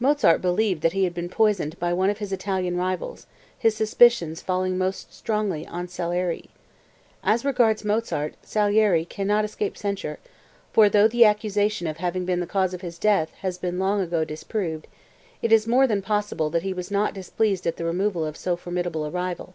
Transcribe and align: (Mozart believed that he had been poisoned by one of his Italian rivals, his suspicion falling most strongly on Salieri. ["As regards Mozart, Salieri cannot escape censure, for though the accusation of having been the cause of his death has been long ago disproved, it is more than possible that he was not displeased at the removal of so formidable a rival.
(Mozart 0.00 0.40
believed 0.40 0.80
that 0.80 0.94
he 0.94 1.04
had 1.04 1.12
been 1.12 1.28
poisoned 1.28 1.78
by 1.78 1.92
one 1.92 2.08
of 2.08 2.16
his 2.16 2.32
Italian 2.32 2.78
rivals, 2.78 3.26
his 3.58 3.76
suspicion 3.76 4.34
falling 4.34 4.78
most 4.78 5.12
strongly 5.12 5.66
on 5.66 5.86
Salieri. 5.86 6.48
["As 7.22 7.44
regards 7.44 7.84
Mozart, 7.84 8.36
Salieri 8.42 9.04
cannot 9.04 9.44
escape 9.44 9.76
censure, 9.76 10.18
for 10.72 10.88
though 10.88 11.08
the 11.08 11.26
accusation 11.26 11.86
of 11.86 11.98
having 11.98 12.24
been 12.24 12.40
the 12.40 12.46
cause 12.46 12.72
of 12.72 12.80
his 12.80 12.98
death 12.98 13.30
has 13.42 13.58
been 13.58 13.78
long 13.78 14.00
ago 14.00 14.24
disproved, 14.24 14.86
it 15.42 15.52
is 15.52 15.66
more 15.66 15.86
than 15.86 16.00
possible 16.00 16.48
that 16.48 16.62
he 16.62 16.72
was 16.72 16.90
not 16.90 17.12
displeased 17.12 17.66
at 17.66 17.76
the 17.76 17.84
removal 17.84 18.24
of 18.24 18.38
so 18.38 18.56
formidable 18.56 19.04
a 19.04 19.10
rival. 19.10 19.54